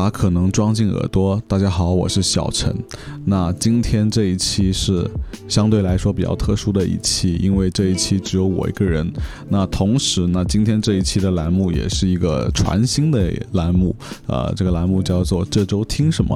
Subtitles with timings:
[0.00, 1.38] 把可能装进耳朵。
[1.46, 2.74] 大家好，我是小陈。
[3.26, 5.06] 那今天这一期是
[5.46, 9.06] 相对来说比较特殊的一期，因为这一期只有我一个人。
[9.50, 13.94] 那同时呢，今天这一期的栏目也是一个全新的栏目，
[14.26, 16.34] 呃，这个栏目叫做“这周听什么”。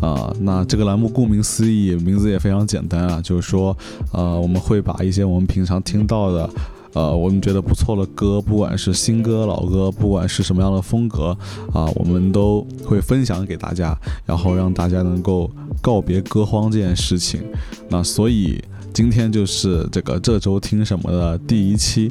[0.00, 3.76] 啊，那这个栏目顾名思义，名字也非常简单啊，就是说，
[4.12, 6.48] 呃，我们会把一些我们平常听到的。
[6.94, 11.36] 呃，我们觉得不错的歌，不管是新歌老歌，不管是什么样的风格
[11.72, 17.42] 啊，我们都会分享给大家，然后让大家能够告别歌荒这件事情。
[17.88, 22.10] 那所以今天就是这个这周听什么的第一期。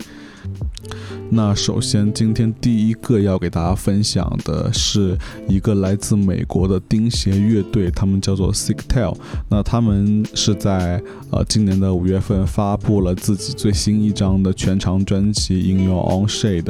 [1.30, 9.16] 那首先，今天第一个要给大家分享的是一个来自美国的钉鞋乐队，他们叫做 Sick Tail。
[9.50, 11.02] 那他们是在
[11.32, 16.64] 呃今年的五月份发布了自己最新一张的全长专辑《In Your Own Shade》。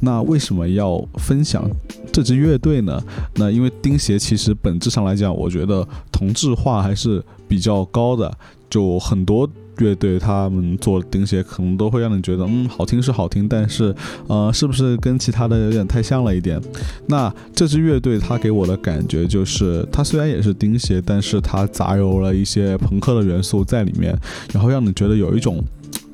[0.00, 1.70] 那为什么要分享
[2.12, 3.00] 这支乐队呢？
[3.36, 8.36] 那因为钉鞋其实本质上来讲，我觉得同质化还是比较高的，
[8.68, 9.48] 就很多。
[9.78, 13.94] 乐队他们做钉鞋可能都会让你觉得，嗯，好听是好听，但是，
[14.26, 16.60] 呃，是不是跟其他的有点太像了一点？
[17.06, 24.16] 那这支乐队它给我的感觉就是，它虽然也是钉鞋，但是它杂糅了一些朋克的元素在里面，
[24.52, 25.62] 然后让你觉得有一种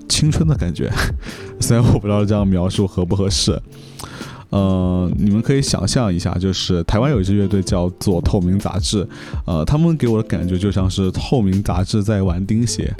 [0.08, 0.90] 青春的感觉。
[1.60, 3.58] 虽然我不知道这样描述合不合适，
[4.50, 9.06] 呃，你们可以想象一下，就是台湾有一支乐队叫做透明杂志，
[9.46, 12.94] 呃，他们给我的感觉就像是透明杂志在玩钉鞋。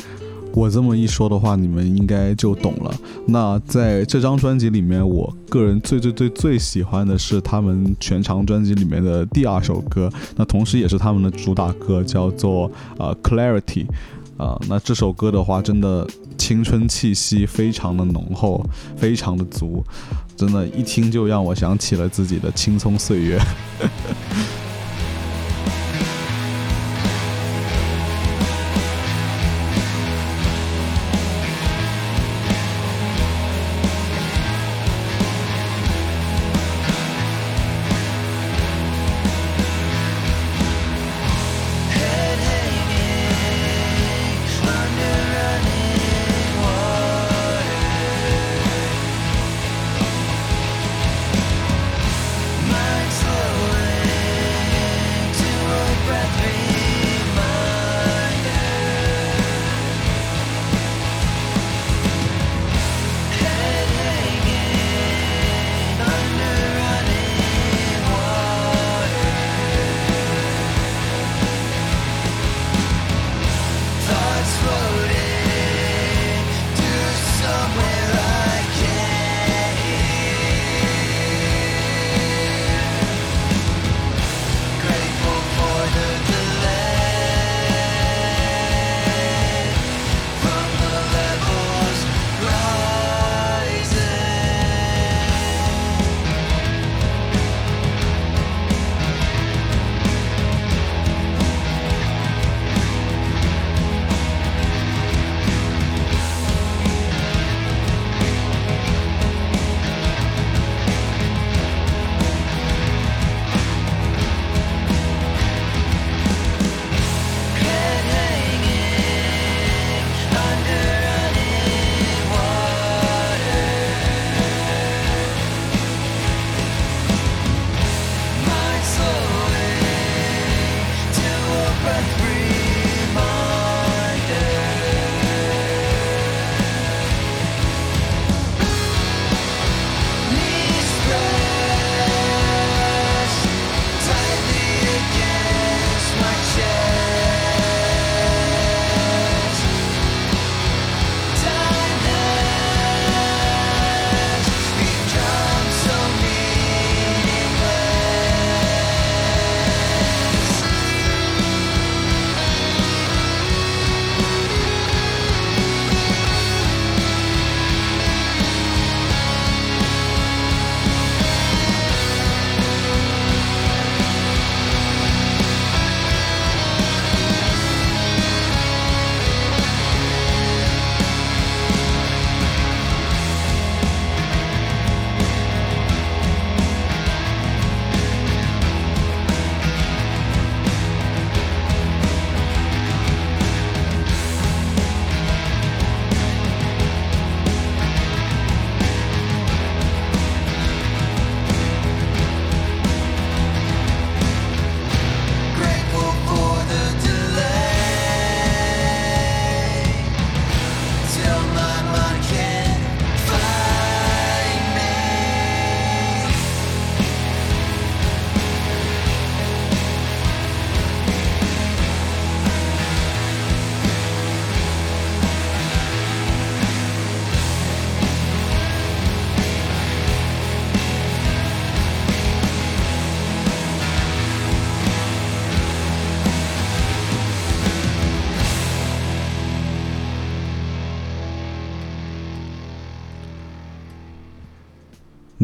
[0.55, 2.95] 我这么一说的话，你们应该就懂了。
[3.27, 13.87] 那在这张专辑里面，我个人最最最最喜欢的是他们全长专辑里面的第二首歌，那同时也是他们的主打歌，叫做呃 Clarity。
[14.37, 16.05] 啊，那这首歌的话，真的
[16.37, 18.65] 青春气息非常的浓厚，
[18.97, 19.85] 非常的足，
[20.37, 23.39] 真的，一听就让我想起了自己的青葱岁月。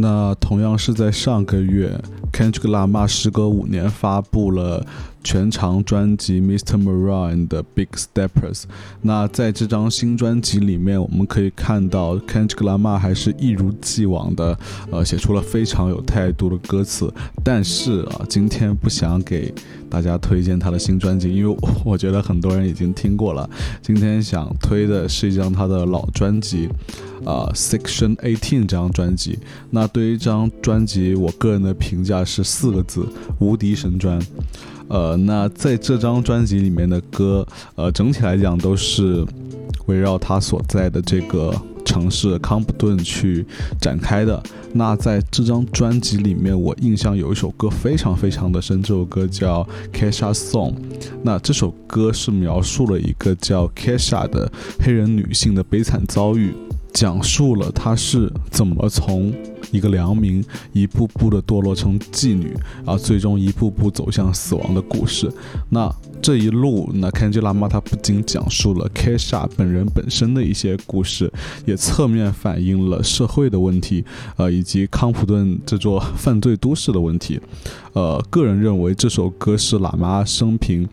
[0.00, 1.92] 那同样是在上个月
[2.32, 4.84] ，Kendrick Lamar 时隔五年发布了。
[5.22, 6.82] 全长专辑《Mr.
[6.82, 8.62] Moran》的《Big Steppers》，
[9.02, 14.58] 那在这张新专辑里面，我们可以看到 Kendrick Lamar 还是一如既往的，
[14.90, 17.12] 呃，写出了非常有态度的歌词。
[17.44, 19.52] 但是啊，今天不想给
[19.88, 23.48] 大家推荐他的新专辑，因为我觉得很多人已经听过了。
[23.82, 26.68] 今天想推的是一张他的老专辑，
[27.24, 29.38] 啊，《Section Eighteen》这张专辑。
[29.70, 33.06] 那对于这张专辑，我个人的评价是四个字：
[33.38, 34.18] 无敌神专。
[34.90, 37.46] 呃，那在这张专辑里面的歌，
[37.76, 39.24] 呃，整体来讲都是
[39.86, 41.54] 围绕他所在的这个
[41.84, 43.46] 城市康普顿去
[43.80, 44.42] 展开的。
[44.72, 50.72] 那在这张专辑里面，我印象有一首歌非常非常的深，这首歌叫《Kesha Song》。
[51.22, 54.50] 那这首歌是描述了一个叫 Kesha 的
[54.80, 56.52] 黑人女性的悲惨遭遇。
[56.92, 59.32] 讲述了她是怎么从
[59.70, 62.54] 一个良民一步步的堕落成妓女，
[62.84, 65.30] 然后最终一步步走向死亡的故事。
[65.68, 65.92] 那
[66.22, 71.32] 这一路，那 Kenji Lama 他不仅讲述了 Kesha 本人本身的一些故事，
[71.64, 74.04] 也侧面反映了社会的问题，
[74.36, 77.40] 呃，以及康普顿这座犯罪都市的问题。
[77.94, 80.86] 呃，个人认为这首歌是喇嘛生平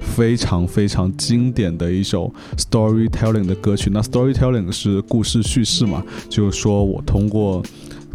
[0.00, 3.88] 非常非常经典的一首 storytelling 的歌曲。
[3.92, 7.62] 那 storytelling 是故事叙事嘛，就是说我通过。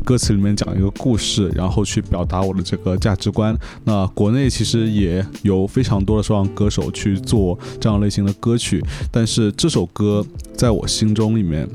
[0.07, 3.54] 歌词里面讲一个故事，然后去表达我的这个价值观。
[3.83, 8.81] 那国内其实也有非常多的说唱歌手去做这样类型的歌曲，
[9.12, 10.25] 但是这首歌
[10.56, 11.68] 在我心中里面，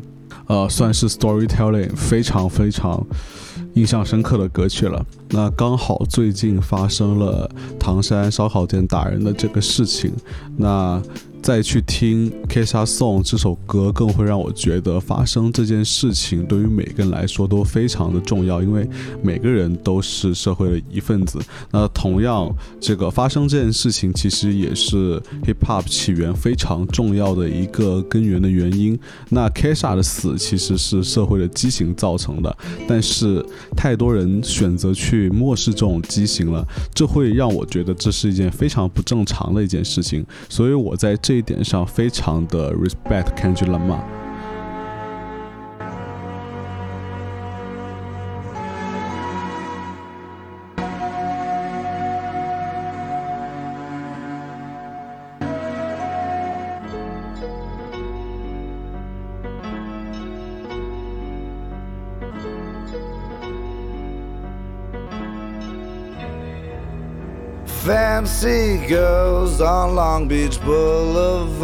[0.46, 3.06] 呃，算是 storytelling 非常非常
[3.74, 5.04] 印象深刻的歌曲了。
[5.28, 10.10] 那刚好最近发生了唐山烧烤店打人的这个事情，
[10.56, 11.02] 那。
[11.42, 18.88] 再去听《Kesha Song》这首歌，更会让我觉得发生这件事情对于每个人来说都非常的重要，因为
[19.24, 21.40] 每个人都是社会的一份子。
[21.72, 22.48] 那同样，
[22.80, 28.96] 这个发生这件事情其实也是 Hip Hop 起源非常重要的一个根源的原因。
[29.28, 32.56] 那 Kesha 的死其实是社会的畸形造成的，
[32.86, 33.44] 但是
[33.76, 40.24] 太多人选择去漠视这种畸形了，这会让我觉得这是一件非常不正常的一件事情。
[40.48, 41.31] 所以我在这。
[41.32, 44.21] 这一点上非常的 respect Kanjla Ma。
[68.42, 71.56] Girls on Long Beach Boulevard,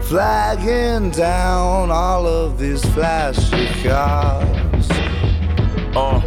[0.00, 4.90] flagging down all of these flashy cars.
[5.96, 6.20] Uh.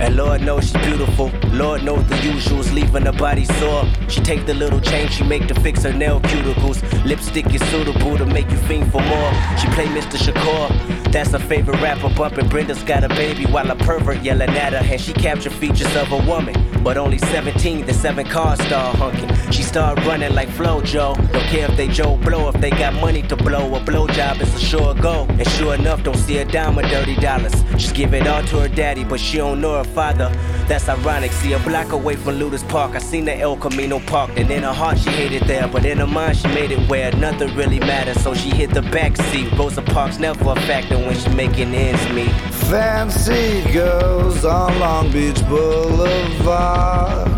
[0.00, 1.30] And Lord knows she's beautiful.
[1.52, 3.84] Lord knows the usuals, leaving her body sore.
[4.08, 6.82] She take the little change she make to fix her nail cuticles.
[7.04, 9.32] Lipstick is suitable to make you fiend for more.
[9.58, 10.18] She play Mr.
[10.18, 11.12] Shakur.
[11.24, 12.10] That's her favorite rapper.
[12.10, 14.92] Bumping Brenda's got a baby while a pervert yelling at her.
[14.92, 16.54] And she captured features of a woman.
[16.84, 19.34] But only 17, the seven cars start hunking.
[19.50, 21.14] She start running like Flojo.
[21.32, 23.74] Don't care if they Joe Blow, if they got money to blow.
[23.74, 25.24] A blowjob is a sure go.
[25.30, 27.54] And sure enough, don't see a dime of dirty dollars.
[27.72, 30.30] Just give it all to her daddy, but she don't know her father.
[30.68, 31.32] That's ironic.
[31.32, 32.94] See a block away from Ludus Park.
[32.94, 34.30] I seen the El Camino Park.
[34.36, 35.68] And in her heart, she hated there.
[35.68, 38.22] But in her mind, she made it where nothing really matters.
[38.22, 39.50] So she hit the back seat.
[39.58, 42.30] Rosa Parks never a factor when she making ends meet.
[42.70, 47.28] Fancy girls on Long Beach Boulevard.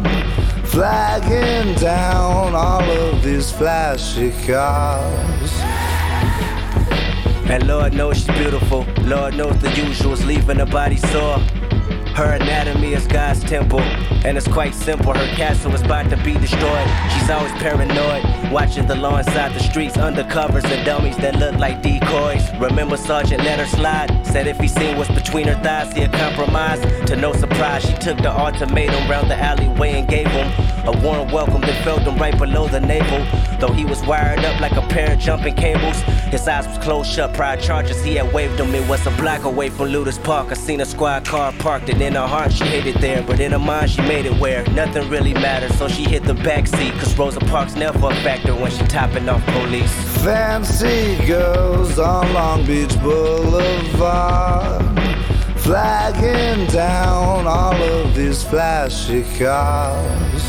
[0.65, 5.53] Flagging down all of these flashy cars.
[7.49, 8.85] And Lord knows she's beautiful.
[9.03, 11.39] Lord knows the usuals, leaving her body sore.
[12.17, 15.13] Her anatomy is God's temple, and it's quite simple.
[15.13, 16.89] Her castle is about to be destroyed.
[17.13, 21.83] She's always paranoid, watching the law inside the streets, undercovers and dummies that look like
[21.83, 22.43] decoys.
[22.59, 24.27] Remember, Sergeant let her slide.
[24.27, 26.81] Said if he seen what's between her thighs, he'd compromise.
[27.05, 30.51] To no surprise, she took the ultimatum round the alleyway and gave him
[30.87, 33.27] a warm welcome that felt him right below the navel.
[33.59, 36.01] Though he was wired up like a pair of jumping cables,
[36.33, 37.35] his eyes was closed shut.
[37.35, 38.75] Prior charges he had waved him.
[38.75, 40.51] It was a block away from Ludus Park.
[40.51, 43.23] I seen a squad car parked and in her heart, she hated there.
[43.23, 45.73] But in her mind, she made it where nothing really mattered.
[45.73, 46.93] So she hit the back seat.
[46.95, 49.93] Cause Rosa Parks never a factor when she topping off police.
[50.23, 54.85] Fancy girls on Long Beach Boulevard.
[55.59, 60.45] Flagging down all of these flashy cars.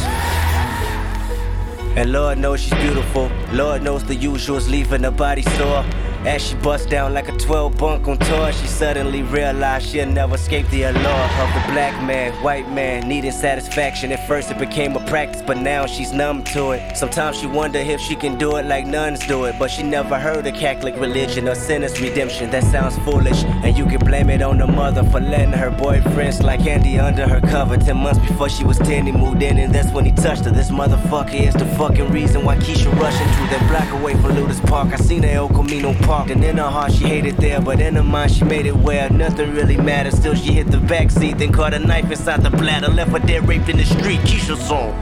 [1.97, 3.31] And Lord knows she's beautiful.
[3.51, 5.83] Lord knows the usuals, leaving her body sore.
[6.25, 10.35] As she bust down like a 12 bunk on tour, she suddenly realized she'll never
[10.35, 14.11] escape the allure of the black man, white man, needing satisfaction.
[14.11, 16.97] At first it became a practice, but now she's numb to it.
[16.97, 20.19] Sometimes she wonder if she can do it like nuns do it, but she never
[20.19, 22.49] heard of Catholic religion or sinner's redemption.
[22.49, 26.33] That sounds foolish, and you can blame it on the mother for letting her boyfriend
[26.33, 27.77] slide Andy under her cover.
[27.77, 30.51] Ten months before she was 10, he moved in, and that's when he touched her.
[30.51, 34.59] This motherfucker is the fucking reason why Keisha rushing through that block away from Ludus
[34.61, 34.93] Park.
[34.93, 37.95] I seen her El Camino Park, and in her heart she hated there, but in
[37.95, 40.13] her mind she made it where nothing really mattered.
[40.13, 43.19] Still she hit the back seat, then caught a knife inside the bladder, left her
[43.19, 44.21] dead raped in the street.
[44.21, 44.93] Keisha song.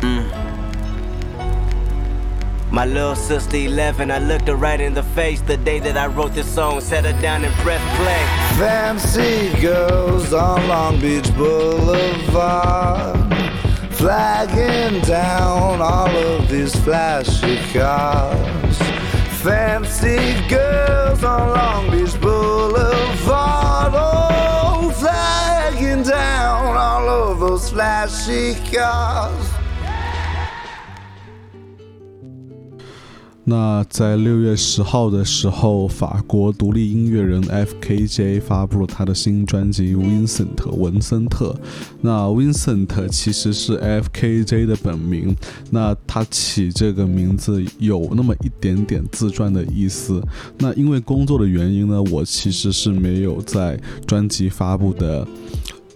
[0.00, 0.30] Mm.
[2.70, 6.06] My little sister 11, I looked her right in the face the day that I
[6.06, 6.82] wrote this song.
[6.82, 8.22] Set her down and pressed play.
[8.58, 13.16] Fancy girls on Long Beach Boulevard,
[14.00, 18.78] flagging down all of these flashy cars.
[19.42, 29.49] Fancy girls on Long Beach Boulevard, oh, flagging down all of those flashy cars.
[33.44, 41.58] 那在六月十号的时候，法国独立音乐人 F.K.J 发布了他的新专辑《Vincent》文森特。
[42.02, 45.34] 那 Vincent 其实是 F.K.J 的本名，
[45.70, 50.22] 那他起这个名字有那么一点点自传的意思。
[50.58, 55.26] 那因为工作的原因呢，我其实是没有在专辑发布的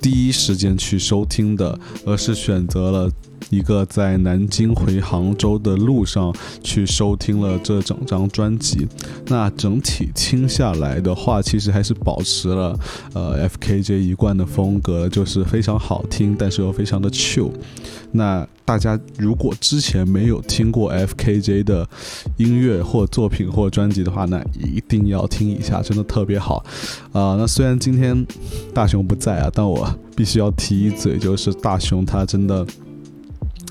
[0.01, 3.11] 第一时间去收听的，而是选择了。
[3.51, 8.87] 一个在南京回杭州的路上去收听了这整张专辑，
[9.27, 12.79] 那整体听下来的话，其实还是保持了
[13.13, 17.51] 呃 FKJ 一贯的风格，就是非常好听，但是又非常的 chill。
[18.13, 21.87] 那大家如果之前没有听过 FKJ 的
[22.37, 26.65] 音乐或作品或专辑的话，那一定要听一下，真的特别好。
[27.13, 28.27] 啊，那虽然今天
[28.73, 32.65] 大雄不在啊，但我必须要提一嘴，就是大雄他真的。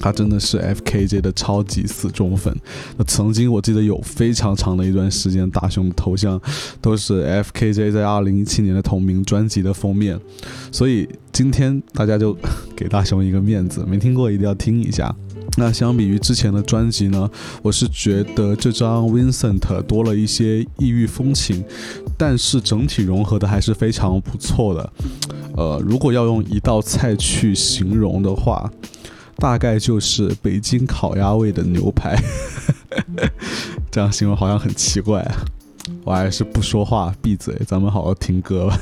[0.03, 2.53] 他真的是 FKJ 的超级死忠粉。
[2.97, 6.37] 那曾经我记得有非常长的一段时间，大雄的头像
[6.81, 10.19] 都是 FKJ 在二零一七年的同名专辑的封面。
[10.73, 12.37] 所以今天大家就
[12.75, 15.15] 给大雄一个面子，没听过一定要听一下。
[15.55, 17.29] 那相比于之前的专辑呢，
[17.61, 21.63] 我是觉得这张 Vincent 多了一些异域风情，
[22.17, 24.93] 但是整体融合的还是非常不错的。
[25.55, 28.69] 呃，如果要用一道菜去形容的话。
[29.37, 32.15] 大概就是北京烤鸭味的牛排，
[33.91, 35.45] 这样形容好像很奇怪啊！
[36.05, 38.79] 我还是不说话，闭嘴，咱们好好听歌吧。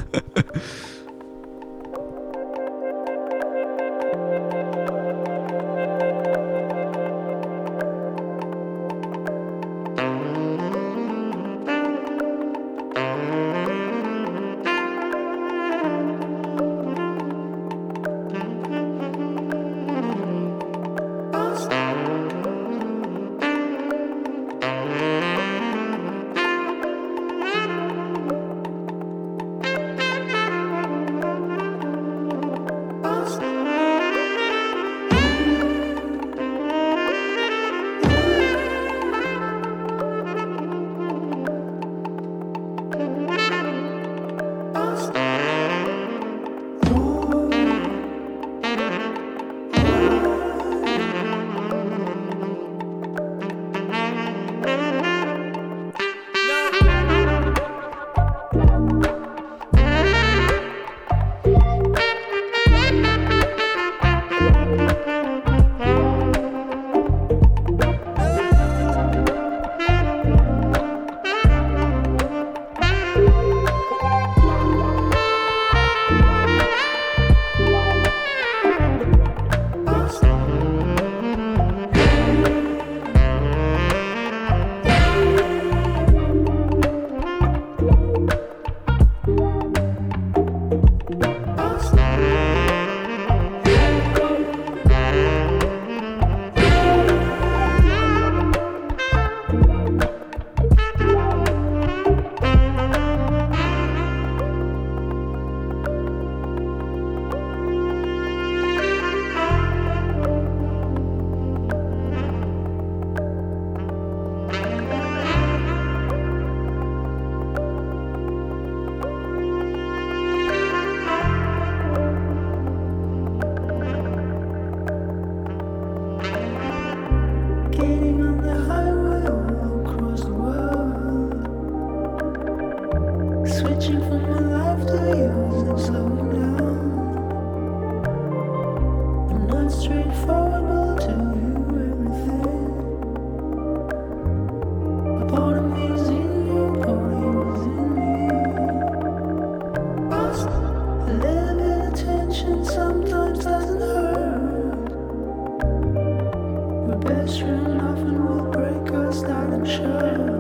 [157.01, 160.30] Best friend often will break us down and show.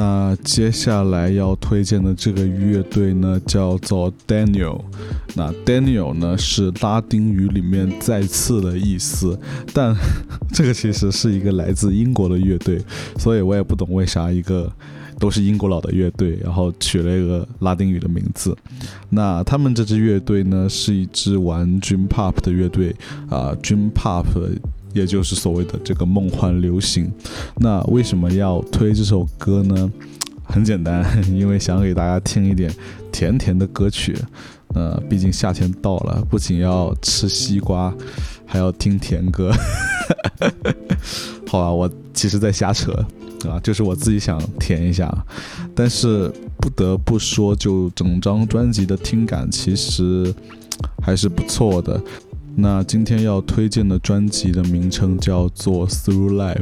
[0.00, 4.80] 那接下来要推荐的这个乐队呢，叫做 Daniel。
[5.34, 9.38] 那 Daniel 呢是拉丁语里面再次的意思，
[9.74, 9.94] 但
[10.54, 12.80] 这个其实是一个来自英国的乐队，
[13.18, 14.72] 所以我也不懂为啥一个
[15.18, 18.56] 都是英国佬的乐队，然后取了一个拉丁语的名字。
[19.10, 22.96] 那他们这支乐队呢，是一支玩 Dream Pop 的乐队
[23.28, 24.24] 啊，Dream Pop。
[24.92, 27.10] 也就是所谓的这个梦幻流行，
[27.56, 29.90] 那为什么要推这首歌呢？
[30.44, 32.74] 很简单，因为想给大家听一点
[33.12, 34.16] 甜甜的歌曲。
[34.74, 37.92] 呃，毕竟夏天到了，不仅要吃西瓜，
[38.46, 39.52] 还要听甜歌。
[41.46, 42.92] 好吧，我其实在瞎扯
[43.48, 45.12] 啊，就是我自己想甜一下。
[45.74, 50.32] 但是不得不说，就整张专辑的听感其实
[51.02, 52.00] 还是不错的。
[52.56, 56.56] 那今天要推荐的专辑的名称叫做《Through Life》，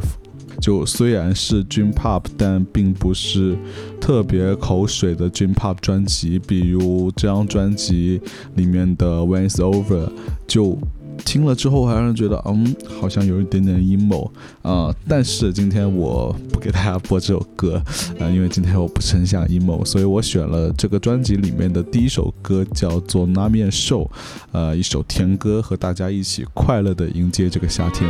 [0.61, 3.57] 就虽然是 Dream Pop，但并不是
[4.01, 6.39] 特别口水的 Dream Pop 专辑。
[6.39, 8.21] 比如这张专辑
[8.55, 10.07] 里面的《When It's Over》，
[10.47, 10.79] 就。
[11.25, 14.31] 听了之后还让人觉得，嗯，好像有一点点阴谋
[14.63, 14.95] 啊。
[15.07, 17.83] 但是今天我不给大家播这首歌，
[18.19, 24.05] 啊，因为今天我不是很想阴谋，所以我选了这个专辑里面的第一首歌，叫做《拉面兽》，
[24.53, 28.09] 呃，一首甜歌，和大家一起快乐的迎接这个夏天。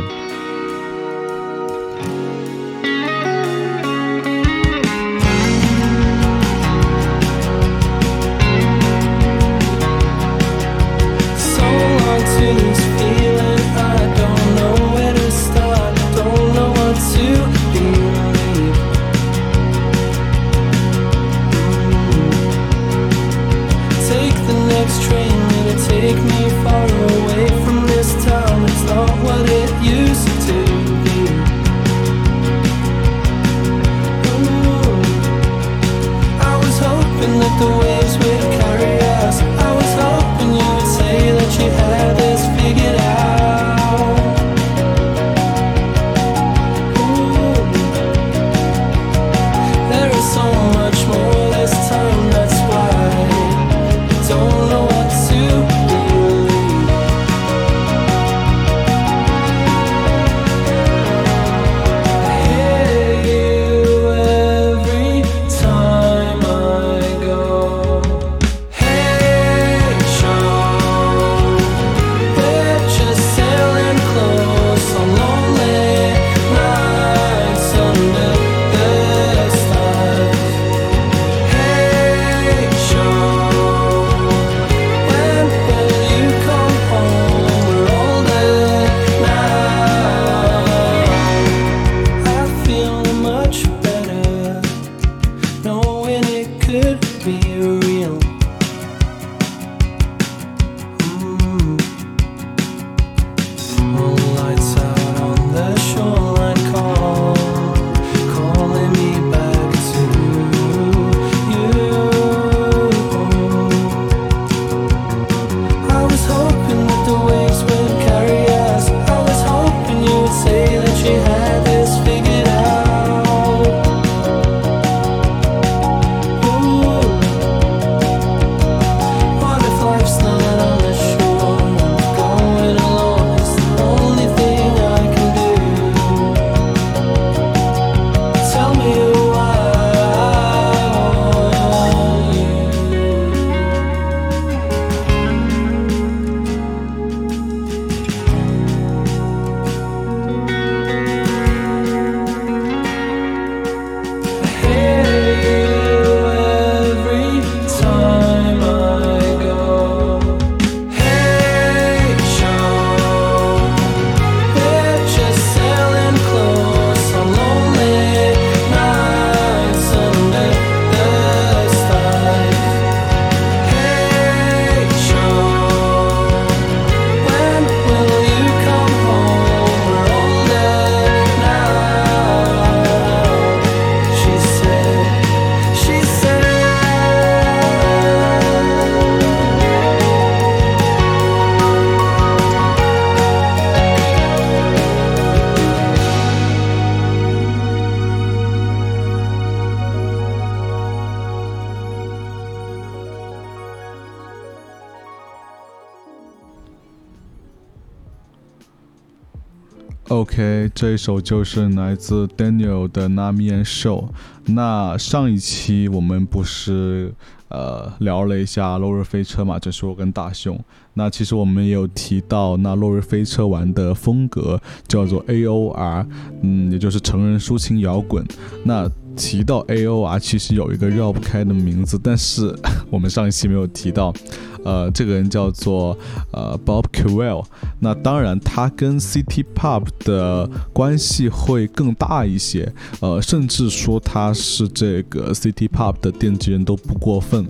[210.73, 214.09] 这一首就是来自 Daniel 的《那面兽》。
[214.53, 217.13] 那上一期我们不是
[217.49, 219.59] 呃聊了一下落日飞车嘛？
[219.59, 220.59] 这是我跟大雄。
[220.93, 226.05] 那其实我们也有提到，那落日飞车玩的风格叫做 AOR，
[226.41, 228.25] 嗯，也就是成人抒情摇滚。
[228.63, 232.53] 那提到 AOR，其实有一个绕不开的名字，但是
[232.89, 234.13] 我们上一期没有提到。
[234.63, 235.97] 呃，这个人叫做
[236.31, 237.45] 呃 Bob Cowell，
[237.79, 247.45] 那当然他跟 City Pop 的关系会更大一些，呃，甚至说他是这个 City Pop 的奠基人都不过分。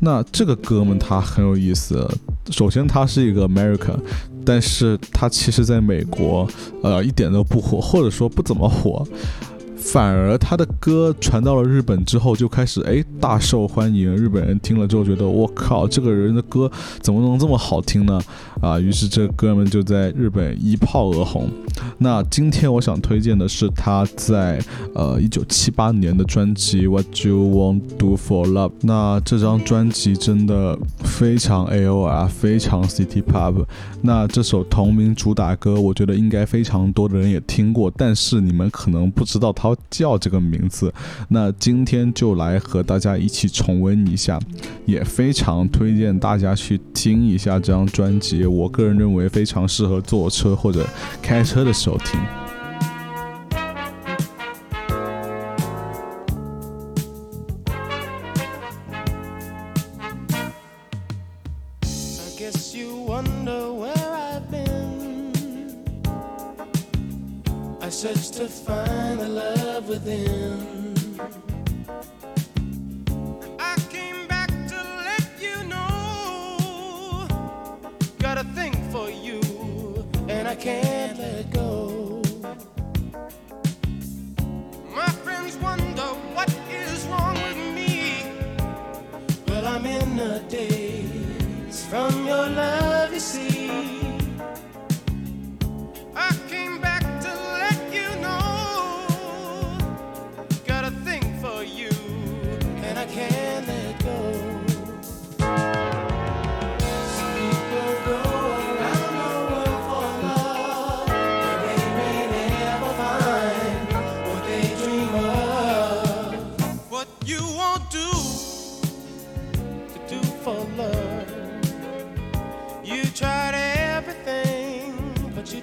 [0.00, 2.08] 那这个哥们他很有意思，
[2.50, 3.98] 首先他是一个 American，
[4.44, 6.46] 但是他其实在美国
[6.82, 9.06] 呃一点都不火，或者说不怎么火。
[9.84, 14.16] 反而他的歌传到了日本之后，就开始哎大受欢迎。
[14.16, 16.70] 日本人听了之后觉得我靠，这个人的歌
[17.00, 18.18] 怎么能这么好听呢？
[18.62, 21.48] 啊，于是这哥们就在日本一炮而红。
[21.98, 24.58] 那今天我想推荐的是他在
[24.94, 28.70] 呃一九七八年的专辑《What You Won't Do For Love》。
[28.80, 33.64] 那这张专辑真的非常 AOR，非常 City Pop。
[34.00, 40.92] 那这首同名主打歌，我觉得应该非常多的人也听过，但是你们可能不知道他叫这个名字，
[41.28, 44.38] 那今天就来和大家一起重温一下，
[44.86, 48.44] 也非常推荐大家去听一下这张专辑。
[48.46, 50.86] 我个人认为非常适合坐车或者
[51.22, 52.20] 开车的时候听。
[69.74, 70.08] love with.
[73.58, 74.76] I came back to
[75.08, 77.26] let you know.
[78.20, 79.40] Got a thing for you,
[80.28, 81.53] and I can't let go.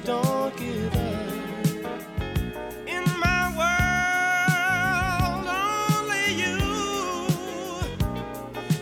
[0.03, 1.01] don't give up.
[2.87, 6.57] In my world, only you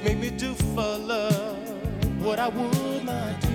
[0.03, 1.57] make me do for love
[2.23, 3.49] what I would not do.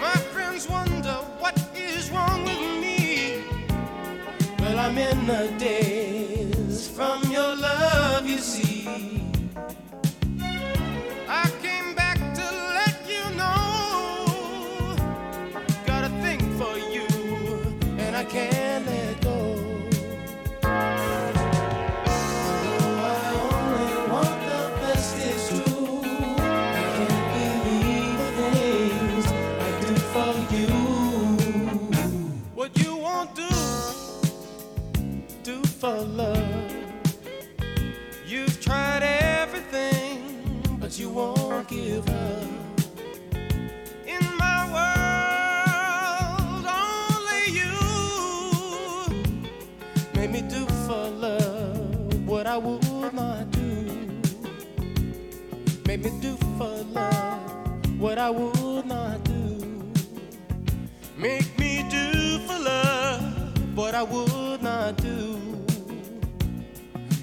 [0.00, 3.42] My friends wonder what is wrong with me.
[4.60, 5.87] Well, I'm in the day.
[35.78, 36.72] for love.
[38.26, 42.42] You've tried everything, but you won't give up.
[44.04, 47.74] In my world, only you
[50.16, 53.86] made me do for love what I would not do.
[55.86, 59.92] Made me do for love what I would not do.
[61.16, 64.47] Make me do for love what I would.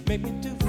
[0.08, 0.64] Make me do